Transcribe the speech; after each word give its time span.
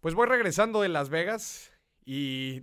Pues 0.00 0.14
voy 0.14 0.28
regresando 0.28 0.82
de 0.82 0.88
Las 0.88 1.08
Vegas 1.08 1.72
y 2.04 2.62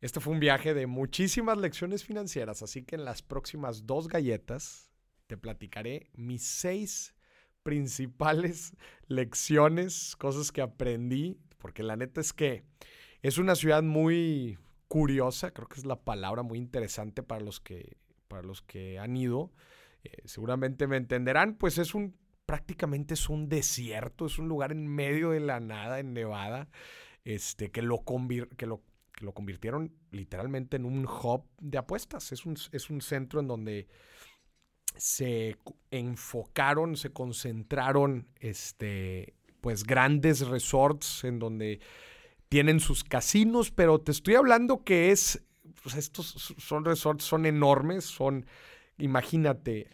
este 0.00 0.20
fue 0.20 0.32
un 0.32 0.38
viaje 0.38 0.74
de 0.74 0.86
muchísimas 0.86 1.58
lecciones 1.58 2.04
financieras, 2.04 2.62
así 2.62 2.84
que 2.84 2.94
en 2.94 3.04
las 3.04 3.20
próximas 3.20 3.84
dos 3.84 4.06
galletas 4.06 4.92
te 5.26 5.36
platicaré 5.36 6.08
mis 6.14 6.44
seis 6.44 7.16
principales 7.64 8.76
lecciones, 9.08 10.14
cosas 10.14 10.52
que 10.52 10.62
aprendí, 10.62 11.36
porque 11.58 11.82
la 11.82 11.96
neta 11.96 12.20
es 12.20 12.32
que 12.32 12.62
es 13.22 13.36
una 13.38 13.56
ciudad 13.56 13.82
muy 13.82 14.56
curiosa, 14.86 15.50
creo 15.50 15.66
que 15.66 15.80
es 15.80 15.84
la 15.84 16.00
palabra 16.04 16.44
muy 16.44 16.58
interesante 16.58 17.24
para 17.24 17.40
los 17.40 17.58
que, 17.58 17.96
para 18.28 18.42
los 18.42 18.62
que 18.62 19.00
han 19.00 19.16
ido. 19.16 19.50
Eh, 20.04 20.22
seguramente 20.26 20.86
me 20.86 20.96
entenderán, 20.96 21.56
pues 21.56 21.76
es 21.76 21.92
un 21.92 22.19
prácticamente 22.50 23.14
es 23.14 23.28
un 23.28 23.48
desierto, 23.48 24.26
es 24.26 24.36
un 24.36 24.48
lugar 24.48 24.72
en 24.72 24.84
medio 24.84 25.30
de 25.30 25.38
la 25.38 25.60
nada 25.60 26.00
en 26.00 26.12
Nevada, 26.12 26.68
este, 27.22 27.70
que, 27.70 27.80
lo 27.80 28.02
que, 28.58 28.66
lo, 28.66 28.82
que 29.12 29.24
lo 29.24 29.32
convirtieron 29.32 29.94
literalmente 30.10 30.74
en 30.74 30.84
un 30.84 31.06
hub 31.06 31.44
de 31.60 31.78
apuestas. 31.78 32.32
Es 32.32 32.46
un, 32.46 32.56
es 32.72 32.90
un 32.90 33.02
centro 33.02 33.38
en 33.38 33.46
donde 33.46 33.86
se 34.96 35.58
enfocaron, 35.92 36.96
se 36.96 37.12
concentraron 37.12 38.26
este, 38.40 39.34
pues 39.60 39.84
grandes 39.84 40.40
resorts 40.40 41.22
en 41.22 41.38
donde 41.38 41.78
tienen 42.48 42.80
sus 42.80 43.04
casinos, 43.04 43.70
pero 43.70 44.00
te 44.00 44.10
estoy 44.10 44.34
hablando 44.34 44.82
que 44.82 45.12
es, 45.12 45.40
pues 45.84 45.94
estos 45.94 46.52
son 46.58 46.84
resorts, 46.84 47.22
son 47.22 47.46
enormes, 47.46 48.06
son, 48.06 48.44
imagínate, 48.98 49.88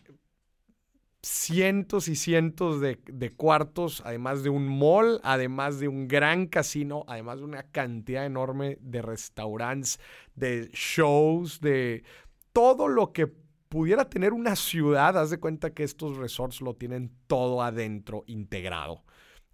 cientos 1.26 2.06
y 2.06 2.14
cientos 2.14 2.80
de, 2.80 3.32
cuartos, 3.36 4.00
además 4.06 4.44
de 4.44 4.48
un 4.48 4.68
mall, 4.68 5.20
además 5.24 5.80
de 5.80 5.88
un 5.88 6.06
gran 6.06 6.46
casino, 6.46 7.04
además 7.08 7.38
de 7.38 7.44
una 7.44 7.64
cantidad 7.64 8.24
enorme 8.24 8.78
de 8.80 9.02
restaurantes, 9.02 9.98
de 10.36 10.70
shows, 10.72 11.60
de 11.60 12.04
todo 12.52 12.86
lo 12.86 13.12
que 13.12 13.26
pudiera 13.26 14.08
tener 14.08 14.32
una 14.32 14.54
ciudad. 14.54 15.18
Haz 15.18 15.30
de 15.30 15.40
cuenta 15.40 15.74
que 15.74 15.82
estos 15.82 16.16
resorts 16.16 16.60
lo 16.60 16.74
tienen 16.74 17.10
todo 17.26 17.60
adentro, 17.60 18.22
integrado. 18.28 19.02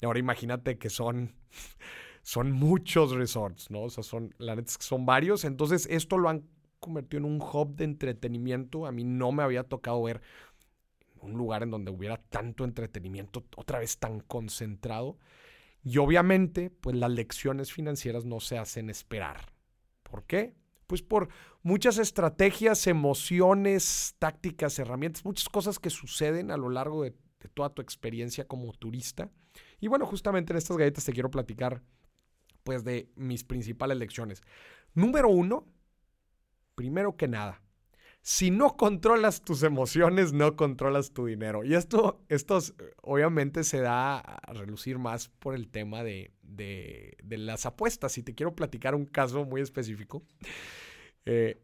Ahora 0.03 0.19
imagínate 0.19 0.77
que 0.77 0.91
son, 0.91 1.35
son 2.23 2.53
muchos 2.53 3.13
resorts, 3.13 3.71
¿no? 3.71 3.85
O 3.85 3.91
sea, 3.91 4.05
son, 4.05 4.35
la 4.37 4.57
neta 4.57 4.73
son 4.79 5.07
varios. 5.07 5.47
Entonces, 5.47 5.87
esto 5.91 6.19
lo 6.19 6.29
han 6.29 6.45
convertido 6.81 7.21
en 7.21 7.33
un 7.33 7.41
hub 7.41 7.77
de 7.77 7.85
entretenimiento. 7.85 8.85
A 8.85 8.93
mí 8.93 9.05
no 9.05 9.33
me 9.33 9.43
había 9.43 9.63
tocado 9.63 10.03
ver 10.03 10.21
un 11.23 11.33
lugar 11.33 11.63
en 11.63 11.71
donde 11.71 11.91
hubiera 11.91 12.17
tanto 12.17 12.65
entretenimiento, 12.65 13.45
otra 13.57 13.79
vez 13.79 13.99
tan 13.99 14.21
concentrado. 14.21 15.19
Y 15.85 15.99
obviamente, 15.99 16.71
pues 16.71 16.97
las 16.97 17.11
lecciones 17.11 17.73
financieras 17.73 18.25
no 18.25 18.41
se 18.41 18.59
hacen 18.59 18.91
esperar. 18.91 19.53
¿Por 20.03 20.25
qué? 20.25 20.55
Pues 20.87 21.03
por 21.03 21.29
muchas 21.63 21.99
estrategias, 21.99 22.87
emociones, 22.87 24.15
tácticas, 24.19 24.79
herramientas, 24.79 25.25
muchas 25.25 25.49
cosas 25.49 25.79
que 25.79 25.91
suceden 25.91 26.51
a 26.51 26.57
lo 26.57 26.69
largo 26.69 27.03
de, 27.03 27.15
toda 27.55 27.71
tu 27.71 27.83
experiencia 27.83 28.47
como 28.47 28.73
turista. 28.73 29.31
Y 29.81 29.89
bueno, 29.89 30.07
justamente 30.07 30.53
en 30.53 30.59
estas 30.59 30.77
galletas 30.77 31.05
te 31.05 31.13
quiero 31.13 31.31
platicar 31.31 31.83
pues 32.63 32.85
de 32.85 33.11
mis 33.17 33.43
principales 33.43 33.99
lecciones. 33.99 34.43
Número 34.95 35.29
uno, 35.29 35.67
primero 36.77 37.17
que 37.17 37.27
nada, 37.27 37.61
si 38.23 38.53
no 38.53 38.77
controlas 38.77 39.43
tus 39.43 39.65
emociones, 39.65 40.33
no 40.33 40.55
controlas 40.55 41.13
tu 41.13 41.27
dinero. 41.27 41.65
Y 41.65 41.75
esto, 41.75 42.25
esto 42.29 42.59
obviamente 43.03 43.65
se 43.65 43.81
da 43.81 44.21
a 44.21 44.53
relucir 44.53 44.99
más 44.99 45.29
por 45.29 45.57
el 45.57 45.69
tema 45.69 46.05
de, 46.05 46.31
las 47.29 47.67
apuestas. 47.67 48.17
Y 48.19 48.23
te 48.23 48.35
quiero 48.35 48.55
platicar 48.55 48.95
un 48.95 49.07
caso 49.07 49.45
muy 49.45 49.61
específico. 49.61 50.23
Eh, 51.27 51.61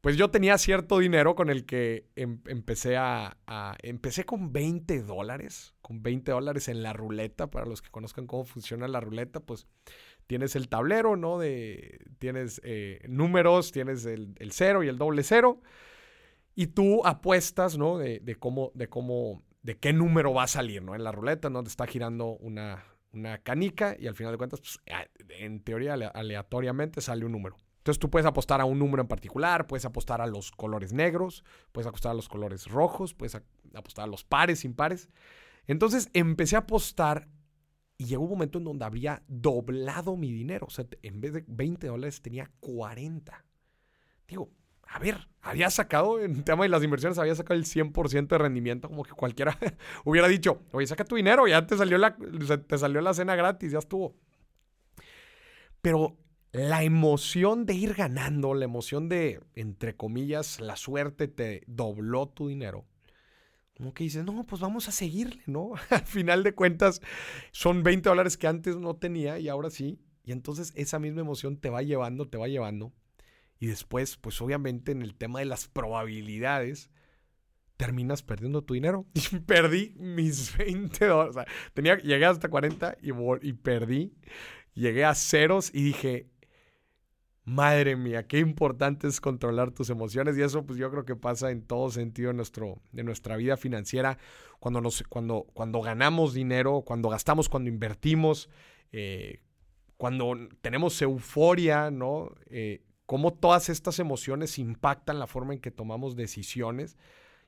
pues 0.00 0.16
yo 0.16 0.30
tenía 0.30 0.56
cierto 0.56 0.98
dinero 0.98 1.34
con 1.34 1.48
el 1.50 1.64
que 1.66 2.08
em, 2.16 2.40
empecé 2.46 2.96
a, 2.96 3.36
Empecé 3.82 4.24
con 4.24 4.50
20 4.50 5.02
dólares. 5.02 5.74
Con 5.82 6.02
20 6.02 6.32
dólares 6.32 6.68
en 6.68 6.82
la 6.82 6.94
ruleta. 6.94 7.50
Para 7.50 7.66
los 7.66 7.82
que 7.82 7.90
conozcan 7.90 8.26
cómo 8.26 8.44
funciona 8.44 8.88
la 8.88 9.00
ruleta, 9.00 9.40
pues 9.40 9.66
tienes 10.26 10.56
el 10.56 10.68
tablero, 10.68 11.16
¿no? 11.16 11.38
De, 11.38 11.98
tienes 12.18 12.60
eh, 12.64 13.00
números, 13.08 13.72
tienes 13.72 14.04
el, 14.06 14.34
cero 14.50 14.82
y 14.82 14.88
el 14.88 14.98
doble 14.98 15.22
cero. 15.22 15.60
Y 16.54 16.68
tú 16.68 17.04
apuestas, 17.04 17.78
¿no? 17.78 17.98
De, 17.98 18.36
cómo, 18.38 18.72
de 18.74 18.88
cómo, 18.88 19.42
de 19.62 19.78
qué 19.78 19.92
número 19.92 20.34
va 20.34 20.44
a 20.44 20.48
salir, 20.48 20.82
¿no? 20.82 20.94
En 20.94 21.04
la 21.04 21.12
ruleta, 21.12 21.50
¿no? 21.50 21.62
Te 21.62 21.68
está 21.68 21.86
girando 21.86 22.36
una, 22.40 22.84
una 23.12 23.38
canica 23.38 23.96
y 23.98 24.06
al 24.06 24.14
final 24.14 24.32
de 24.32 24.38
cuentas, 24.38 24.60
pues, 24.60 24.78
en 25.38 25.60
teoría, 25.60 25.94
aleatoriamente 25.94 27.00
sale 27.00 27.24
un 27.24 27.32
número. 27.32 27.56
Entonces 27.82 27.98
tú 27.98 28.10
puedes 28.10 28.26
apostar 28.26 28.60
a 28.60 28.64
un 28.64 28.78
número 28.78 29.02
en 29.02 29.08
particular, 29.08 29.66
puedes 29.66 29.84
apostar 29.84 30.20
a 30.20 30.26
los 30.28 30.52
colores 30.52 30.92
negros, 30.92 31.42
puedes 31.72 31.88
apostar 31.88 32.12
a 32.12 32.14
los 32.14 32.28
colores 32.28 32.68
rojos, 32.68 33.12
puedes 33.12 33.34
apostar 33.74 34.04
a 34.04 34.06
los 34.06 34.22
pares, 34.22 34.64
impares. 34.64 35.08
Entonces 35.66 36.08
empecé 36.12 36.54
a 36.54 36.60
apostar 36.60 37.26
y 37.98 38.06
llegó 38.06 38.24
un 38.24 38.30
momento 38.30 38.58
en 38.58 38.64
donde 38.64 38.84
había 38.84 39.22
doblado 39.28 40.16
mi 40.16 40.32
dinero. 40.32 40.66
O 40.66 40.70
sea, 40.70 40.86
en 41.02 41.20
vez 41.20 41.32
de 41.32 41.44
20 41.46 41.86
dólares 41.86 42.20
tenía 42.20 42.50
40. 42.60 43.44
Digo, 44.26 44.50
a 44.92 44.98
ver, 44.98 45.28
había 45.40 45.70
sacado, 45.70 46.20
en 46.20 46.44
tema 46.44 46.64
de 46.64 46.68
las 46.68 46.82
inversiones, 46.82 47.18
había 47.18 47.34
sacado 47.34 47.58
el 47.58 47.64
100% 47.64 48.28
de 48.28 48.38
rendimiento, 48.38 48.88
como 48.88 49.04
que 49.04 49.12
cualquiera 49.12 49.58
hubiera 50.04 50.28
dicho, 50.28 50.62
oye, 50.72 50.86
saca 50.86 51.04
tu 51.04 51.16
dinero, 51.16 51.46
ya 51.46 51.66
te 51.66 51.76
salió, 51.76 51.96
la, 51.96 52.16
te 52.16 52.78
salió 52.78 53.00
la 53.00 53.14
cena 53.14 53.34
gratis, 53.34 53.72
ya 53.72 53.78
estuvo. 53.78 54.14
Pero 55.80 56.18
la 56.52 56.82
emoción 56.82 57.64
de 57.64 57.74
ir 57.74 57.94
ganando, 57.94 58.52
la 58.52 58.66
emoción 58.66 59.08
de, 59.08 59.40
entre 59.54 59.96
comillas, 59.96 60.60
la 60.60 60.76
suerte 60.76 61.26
te 61.26 61.62
dobló 61.66 62.28
tu 62.28 62.48
dinero, 62.48 62.84
como 63.82 63.94
que 63.94 64.04
dices, 64.04 64.24
no, 64.24 64.44
pues 64.44 64.62
vamos 64.62 64.86
a 64.86 64.92
seguirle, 64.92 65.42
¿no? 65.46 65.72
Al 65.90 66.06
final 66.06 66.44
de 66.44 66.54
cuentas, 66.54 67.02
son 67.50 67.82
20 67.82 68.08
dólares 68.08 68.36
que 68.36 68.46
antes 68.46 68.76
no 68.76 68.94
tenía 68.94 69.40
y 69.40 69.48
ahora 69.48 69.70
sí. 69.70 69.98
Y 70.22 70.30
entonces 70.30 70.72
esa 70.76 71.00
misma 71.00 71.22
emoción 71.22 71.56
te 71.56 71.68
va 71.68 71.82
llevando, 71.82 72.28
te 72.28 72.38
va 72.38 72.46
llevando. 72.46 72.92
Y 73.58 73.66
después, 73.66 74.16
pues 74.18 74.40
obviamente 74.40 74.92
en 74.92 75.02
el 75.02 75.16
tema 75.16 75.40
de 75.40 75.46
las 75.46 75.66
probabilidades, 75.66 76.90
terminas 77.76 78.22
perdiendo 78.22 78.62
tu 78.62 78.74
dinero. 78.74 79.04
Y 79.32 79.40
perdí 79.40 79.96
mis 79.96 80.56
20 80.56 81.04
dólares. 81.04 81.30
O 81.30 81.40
sea, 81.40 81.46
tenía, 81.74 81.98
llegué 81.98 82.26
hasta 82.26 82.48
40 82.48 82.98
y, 83.02 83.10
y 83.48 83.52
perdí. 83.54 84.14
Llegué 84.74 85.04
a 85.04 85.16
ceros 85.16 85.74
y 85.74 85.82
dije, 85.82 86.30
Madre 87.44 87.96
mía, 87.96 88.28
qué 88.28 88.38
importante 88.38 89.08
es 89.08 89.20
controlar 89.20 89.72
tus 89.72 89.90
emociones 89.90 90.38
y 90.38 90.42
eso 90.42 90.64
pues 90.64 90.78
yo 90.78 90.90
creo 90.92 91.04
que 91.04 91.16
pasa 91.16 91.50
en 91.50 91.62
todo 91.62 91.90
sentido 91.90 92.28
de, 92.28 92.34
nuestro, 92.34 92.80
de 92.92 93.02
nuestra 93.02 93.36
vida 93.36 93.56
financiera, 93.56 94.16
cuando, 94.60 94.80
nos, 94.80 95.02
cuando, 95.08 95.46
cuando 95.52 95.80
ganamos 95.80 96.34
dinero, 96.34 96.82
cuando 96.82 97.08
gastamos, 97.08 97.48
cuando 97.48 97.68
invertimos, 97.68 98.48
eh, 98.92 99.40
cuando 99.96 100.36
tenemos 100.60 101.02
euforia, 101.02 101.90
¿no? 101.90 102.32
Eh, 102.46 102.84
cómo 103.06 103.32
todas 103.32 103.68
estas 103.68 103.98
emociones 103.98 104.58
impactan 104.58 105.18
la 105.18 105.26
forma 105.26 105.52
en 105.52 105.60
que 105.60 105.72
tomamos 105.72 106.14
decisiones 106.14 106.96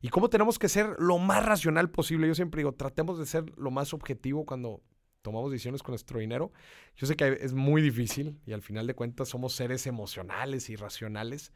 y 0.01 0.09
cómo 0.09 0.29
tenemos 0.29 0.59
que 0.59 0.69
ser 0.69 0.97
lo 0.99 1.19
más 1.19 1.47
racional 1.47 1.89
posible. 1.91 2.27
Yo 2.27 2.35
siempre 2.35 2.61
digo, 2.61 2.73
tratemos 2.73 3.19
de 3.19 3.27
ser 3.27 3.45
lo 3.57 3.71
más 3.71 3.95
objetivo 3.95 4.45
cuando 4.45 4.83
tomamos 5.25 5.51
decisiones 5.51 5.83
con 5.83 5.93
nuestro 5.93 6.21
dinero. 6.21 6.53
Yo 6.97 7.07
sé 7.07 7.17
que 7.17 7.39
es 7.41 7.55
muy 7.55 7.81
difícil 7.81 8.39
y 8.47 8.53
al 8.53 8.61
final 8.61 8.87
de 8.87 8.95
cuentas 8.95 9.31
somos 9.31 9.55
seres 9.55 9.87
emocionales 9.87 10.69
y 10.69 10.77
racionales. 10.77 11.51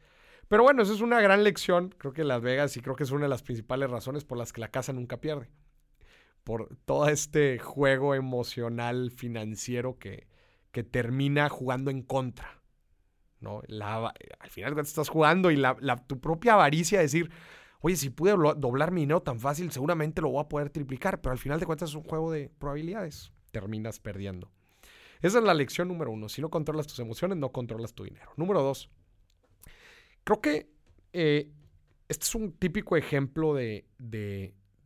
Pero 0.47 0.63
bueno, 0.63 0.81
eso 0.81 0.91
es 0.91 1.01
una 1.01 1.21
gran 1.21 1.43
lección, 1.43 1.93
creo 1.99 2.11
que 2.11 2.23
Las 2.23 2.41
Vegas 2.41 2.75
y 2.75 2.81
creo 2.81 2.95
que 2.95 3.03
es 3.03 3.11
una 3.11 3.23
de 3.23 3.29
las 3.29 3.43
principales 3.43 3.91
razones 3.91 4.25
por 4.25 4.39
las 4.39 4.51
que 4.51 4.61
la 4.61 4.69
casa 4.69 4.91
nunca 4.91 5.21
pierde. 5.21 5.51
Por 6.43 6.75
todo 6.85 7.07
este 7.09 7.59
juego 7.59 8.15
emocional 8.15 9.11
financiero 9.11 9.99
que, 9.99 10.27
que 10.71 10.83
termina 10.83 11.47
jugando 11.47 11.91
en 11.91 12.01
contra. 12.01 12.63
¿no? 13.39 13.61
Al 13.69 14.49
final 14.49 14.77
estás 14.79 15.09
jugando 15.09 15.51
y 15.51 15.61
tu 16.07 16.19
propia 16.19 16.55
avaricia 16.55 16.97
de 16.97 17.03
decir, 17.03 17.29
oye, 17.81 17.95
si 17.95 18.09
pude 18.09 18.31
doblar 18.31 18.89
mi 18.91 19.01
dinero 19.01 19.21
tan 19.21 19.39
fácil, 19.39 19.71
seguramente 19.71 20.21
lo 20.21 20.31
voy 20.31 20.41
a 20.41 20.49
poder 20.49 20.71
triplicar, 20.71 21.21
pero 21.21 21.33
al 21.33 21.37
final 21.37 21.59
de 21.59 21.67
cuentas 21.67 21.89
es 21.89 21.95
un 21.95 22.03
juego 22.03 22.31
de 22.31 22.49
probabilidades 22.57 23.31
terminas 23.51 23.99
perdiendo. 23.99 24.51
Esa 25.21 25.39
es 25.39 25.43
la 25.43 25.53
lección 25.53 25.87
número 25.87 26.11
uno. 26.11 26.29
Si 26.29 26.41
no 26.41 26.49
controlas 26.49 26.87
tus 26.87 26.99
emociones, 26.99 27.37
no 27.37 27.51
controlas 27.51 27.93
tu 27.93 28.03
dinero. 28.03 28.31
Número 28.37 28.61
dos, 28.61 28.89
creo 30.23 30.41
que 30.41 30.69
eh, 31.13 31.51
este 32.07 32.25
es 32.25 32.35
un 32.35 32.53
típico 32.53 32.95
ejemplo 32.95 33.53
de, 33.53 33.85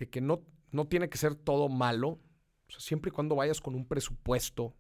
que 0.10 0.22
no, 0.22 0.42
no, 0.72 0.86
tiene 0.86 1.10
que 1.10 1.18
ser 1.18 1.36
todo 1.36 1.70
malo. 1.70 2.20
siempre 2.68 3.10
y 3.10 3.12
cuando 3.12 3.36
vayas 3.36 3.62
con 3.62 3.76
un 3.76 3.86
presupuesto 3.86 4.76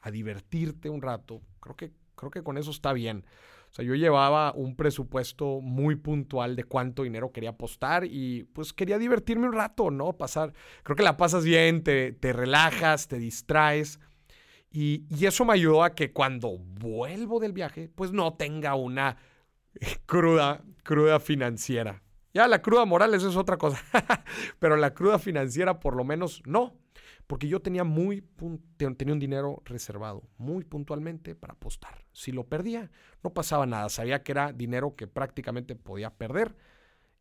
a 0.00 0.10
divertirte 0.10 0.88
un 0.88 1.02
rato, 1.02 1.42
creo 1.60 1.76
que, 1.76 1.92
creo 2.14 2.30
que 2.30 2.42
con 2.42 2.58
eso 2.58 2.70
está 2.70 2.92
bien. 2.92 3.24
O 3.70 3.74
sea, 3.74 3.84
yo 3.84 3.94
llevaba 3.94 4.52
un 4.52 4.76
presupuesto 4.76 5.60
muy 5.60 5.96
puntual 5.96 6.56
de 6.56 6.64
cuánto 6.64 7.02
dinero 7.02 7.32
quería 7.32 7.50
apostar 7.50 8.04
y 8.04 8.44
pues 8.52 8.72
quería 8.72 8.98
divertirme 8.98 9.46
un 9.46 9.52
rato, 9.52 9.90
¿no? 9.90 10.14
Pasar, 10.14 10.52
creo 10.82 10.96
que 10.96 11.02
la 11.02 11.16
pasas 11.16 11.44
bien, 11.44 11.82
te, 11.82 12.16
relajas, 12.20 13.08
te 13.08 13.18
distraes. 13.18 14.00
Y, 14.70 15.04
y, 15.08 15.26
eso 15.26 15.44
me 15.44 15.54
ayudó 15.54 15.82
a 15.82 15.94
que 15.94 16.12
cuando 16.12 16.58
vuelvo 16.58 17.40
del 17.40 17.52
viaje, 17.52 17.88
pues 17.94 18.12
no 18.12 18.34
tenga 18.34 18.74
una 18.74 19.16
cruda, 20.06 20.62
cruda 20.82 21.20
financiera. 21.20 22.02
Ya 22.38 22.46
la 22.46 22.62
cruda 22.62 22.84
moral 22.84 23.14
eso 23.14 23.28
es 23.28 23.34
otra 23.34 23.56
cosa, 23.56 23.82
pero 24.60 24.76
la 24.76 24.94
cruda 24.94 25.18
financiera 25.18 25.80
por 25.80 25.96
lo 25.96 26.04
menos 26.04 26.40
no, 26.46 26.76
porque 27.26 27.48
yo 27.48 27.60
tenía 27.60 27.82
muy 27.82 28.22
tenía 28.76 29.12
un 29.12 29.18
dinero 29.18 29.60
reservado 29.64 30.22
muy 30.36 30.62
puntualmente 30.62 31.34
para 31.34 31.54
apostar. 31.54 32.04
Si 32.12 32.30
lo 32.30 32.44
perdía, 32.44 32.92
no 33.24 33.34
pasaba 33.34 33.66
nada, 33.66 33.88
sabía 33.88 34.22
que 34.22 34.30
era 34.30 34.52
dinero 34.52 34.94
que 34.94 35.08
prácticamente 35.08 35.74
podía 35.74 36.10
perder 36.10 36.54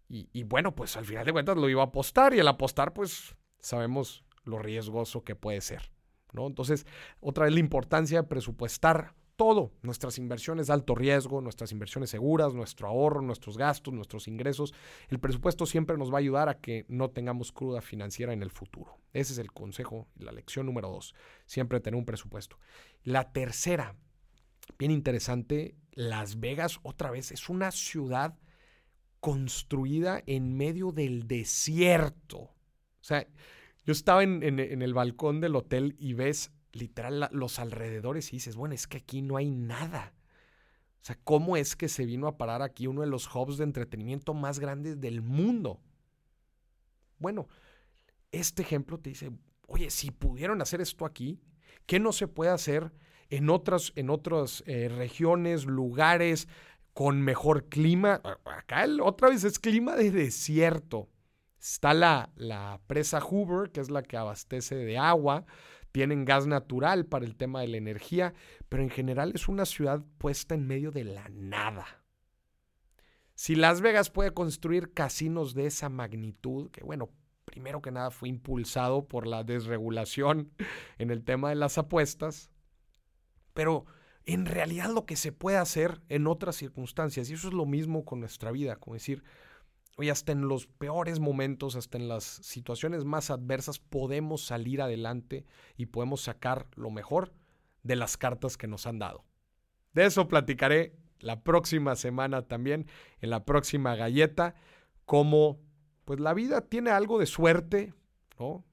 y, 0.07 0.43
bueno, 0.43 0.75
pues 0.75 0.95
al 0.97 1.05
final 1.05 1.25
de 1.25 1.33
cuentas 1.33 1.57
lo 1.57 1.67
iba 1.67 1.81
a 1.81 1.85
apostar 1.85 2.35
y 2.35 2.39
al 2.39 2.47
apostar 2.47 2.93
pues 2.93 3.35
sabemos 3.59 4.23
lo 4.43 4.59
riesgoso 4.59 5.23
que 5.23 5.33
puede 5.33 5.61
ser. 5.61 5.91
¿no? 6.31 6.45
Entonces, 6.45 6.85
otra 7.21 7.45
vez 7.45 7.55
la 7.55 7.59
importancia 7.59 8.21
de 8.21 8.27
presupuestar 8.27 9.15
todo, 9.37 9.71
nuestras 9.83 10.17
inversiones 10.17 10.67
de 10.67 10.73
alto 10.73 10.95
riesgo, 10.95 11.41
nuestras 11.41 11.71
inversiones 11.71 12.09
seguras, 12.09 12.53
nuestro 12.55 12.87
ahorro, 12.87 13.21
nuestros 13.21 13.55
gastos, 13.57 13.93
nuestros 13.93 14.27
ingresos. 14.27 14.73
El 15.09 15.19
presupuesto 15.19 15.65
siempre 15.65 15.95
nos 15.95 16.11
va 16.11 16.15
a 16.15 16.19
ayudar 16.19 16.49
a 16.49 16.59
que 16.59 16.85
no 16.89 17.11
tengamos 17.11 17.51
cruda 17.51 17.81
financiera 17.81 18.33
en 18.33 18.41
el 18.41 18.49
futuro. 18.49 18.97
Ese 19.13 19.33
es 19.33 19.39
el 19.39 19.51
consejo 19.53 20.07
y 20.15 20.23
la 20.23 20.31
lección 20.31 20.65
número 20.65 20.89
dos. 20.89 21.13
Siempre 21.45 21.79
tener 21.79 21.97
un 21.97 22.05
presupuesto. 22.05 22.57
La 23.03 23.31
tercera, 23.31 23.95
bien 24.79 24.91
interesante, 24.91 25.77
Las 25.91 26.39
Vegas 26.39 26.79
otra 26.81 27.11
vez 27.11 27.31
es 27.31 27.47
una 27.47 27.71
ciudad 27.71 28.39
construida 29.19 30.23
en 30.25 30.57
medio 30.57 30.91
del 30.91 31.27
desierto. 31.27 32.39
O 32.39 33.03
sea, 33.03 33.27
yo 33.85 33.91
estaba 33.91 34.23
en, 34.23 34.41
en 34.41 34.81
el 34.81 34.93
balcón 34.95 35.41
del 35.41 35.55
hotel 35.55 35.95
y 35.99 36.13
ves 36.13 36.51
literal 36.73 37.29
los 37.31 37.59
alrededores 37.59 38.31
y 38.31 38.37
dices, 38.37 38.55
bueno, 38.55 38.75
es 38.75 38.87
que 38.87 38.97
aquí 38.97 39.21
no 39.21 39.37
hay 39.37 39.49
nada. 39.49 40.13
O 41.01 41.05
sea, 41.07 41.17
¿cómo 41.23 41.57
es 41.57 41.75
que 41.75 41.87
se 41.87 42.05
vino 42.05 42.27
a 42.27 42.37
parar 42.37 42.61
aquí 42.61 42.87
uno 42.87 43.01
de 43.01 43.07
los 43.07 43.33
hubs 43.33 43.57
de 43.57 43.63
entretenimiento 43.63 44.33
más 44.33 44.59
grandes 44.59 44.99
del 44.99 45.21
mundo? 45.21 45.79
Bueno, 47.19 47.47
este 48.31 48.61
ejemplo 48.61 48.99
te 48.99 49.11
dice, 49.11 49.31
oye, 49.67 49.89
si 49.89 50.11
pudieron 50.11 50.61
hacer 50.61 50.81
esto 50.81 51.05
aquí, 51.05 51.39
¿qué 51.85 51.99
no 51.99 52.11
se 52.11 52.27
puede 52.27 52.51
hacer 52.51 52.91
en 53.29 53.49
otras, 53.49 53.93
en 53.95 54.09
otras 54.09 54.63
eh, 54.67 54.89
regiones, 54.89 55.65
lugares 55.65 56.47
con 56.93 57.21
mejor 57.21 57.69
clima? 57.69 58.21
Acá 58.45 58.85
otra 59.01 59.29
vez 59.29 59.43
es 59.43 59.59
clima 59.59 59.95
de 59.95 60.11
desierto. 60.11 61.09
Está 61.59 61.93
la, 61.93 62.31
la 62.35 62.81
presa 62.87 63.19
Hoover, 63.19 63.71
que 63.71 63.79
es 63.81 63.89
la 63.89 64.03
que 64.03 64.17
abastece 64.17 64.75
de 64.75 64.97
agua 64.97 65.45
tienen 65.97 66.25
gas 66.25 66.45
natural 66.45 67.07
para 67.07 67.25
el 67.25 67.35
tema 67.35 67.61
de 67.61 67.69
la 67.69 67.77
energía, 67.77 68.35
pero 68.69 68.83
en 68.83 68.91
general 68.91 69.31
es 69.33 69.47
una 69.47 69.65
ciudad 69.65 70.05
puesta 70.19 70.53
en 70.53 70.67
medio 70.67 70.91
de 70.91 71.03
la 71.03 71.27
nada. 71.29 72.03
Si 73.33 73.55
Las 73.55 73.81
Vegas 73.81 74.11
puede 74.11 74.29
construir 74.29 74.93
casinos 74.93 75.55
de 75.55 75.65
esa 75.65 75.89
magnitud, 75.89 76.69
que 76.69 76.83
bueno, 76.83 77.09
primero 77.45 77.81
que 77.81 77.89
nada 77.89 78.11
fue 78.11 78.29
impulsado 78.29 79.07
por 79.07 79.25
la 79.25 79.43
desregulación 79.43 80.51
en 80.99 81.09
el 81.09 81.23
tema 81.23 81.49
de 81.49 81.55
las 81.55 81.79
apuestas, 81.79 82.51
pero 83.55 83.87
en 84.27 84.45
realidad 84.45 84.91
lo 84.93 85.07
que 85.07 85.15
se 85.15 85.31
puede 85.31 85.57
hacer 85.57 86.03
en 86.09 86.27
otras 86.27 86.57
circunstancias, 86.57 87.27
y 87.31 87.33
eso 87.33 87.47
es 87.47 87.55
lo 87.55 87.65
mismo 87.65 88.05
con 88.05 88.19
nuestra 88.19 88.51
vida, 88.51 88.75
como 88.75 88.93
decir, 88.93 89.23
Hoy 89.99 90.11
hasta 90.11 90.31
en 90.31 90.47
los 90.47 90.67
peores 90.67 91.19
momentos, 91.19 91.75
hasta 91.75 91.97
en 91.97 92.07
las 92.07 92.23
situaciones 92.23 93.03
más 93.03 93.31
adversas, 93.31 93.79
podemos 93.79 94.45
salir 94.45 94.79
adelante 94.79 95.43
y 95.75 95.87
podemos 95.87 96.21
sacar 96.21 96.67
lo 96.75 96.91
mejor 96.91 97.33
de 97.81 97.95
las 97.95 98.15
cartas 98.15 98.57
que 98.57 98.67
nos 98.67 98.85
han 98.85 98.99
dado. 98.99 99.25
De 99.93 100.05
eso 100.05 100.27
platicaré 100.27 100.95
la 101.19 101.41
próxima 101.41 101.95
semana 101.95 102.43
también, 102.43 102.85
en 103.21 103.31
la 103.31 103.43
próxima 103.43 103.95
galleta, 103.95 104.53
como 105.05 105.59
pues 106.05 106.19
la 106.19 106.35
vida 106.35 106.61
tiene 106.61 106.91
algo 106.91 107.17
de 107.17 107.25
suerte, 107.25 107.95
¿no? 108.37 108.63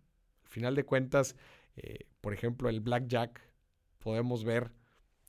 Al 0.43 0.51
final 0.51 0.75
de 0.75 0.85
cuentas, 0.85 1.37
eh, 1.77 2.01
por 2.21 2.35
ejemplo, 2.35 2.69
el 2.69 2.81
blackjack, 2.81 3.41
podemos 3.99 4.45
ver 4.45 4.73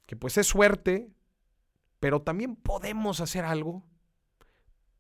que 0.06 0.18
pues 0.18 0.38
es 0.38 0.46
suerte, 0.46 1.10
pero 2.02 2.22
también 2.22 2.58
podemos 2.58 3.22
hacer 3.22 3.46
algo 3.46 3.86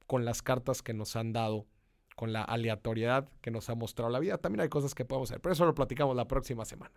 con 0.07 0.25
las 0.25 0.41
cartas 0.41 0.81
que 0.81 0.93
nos 0.93 1.15
han 1.15 1.33
dado, 1.33 1.67
con 2.15 2.33
la 2.33 2.43
aleatoriedad 2.43 3.29
que 3.41 3.51
nos 3.51 3.69
ha 3.69 3.75
mostrado 3.75 4.09
la 4.11 4.19
vida. 4.19 4.37
También 4.37 4.61
hay 4.61 4.69
cosas 4.69 4.95
que 4.95 5.05
podemos 5.05 5.29
hacer, 5.29 5.41
pero 5.41 5.53
eso 5.53 5.65
lo 5.65 5.75
platicamos 5.75 6.15
la 6.15 6.27
próxima 6.27 6.65
semana. 6.65 6.93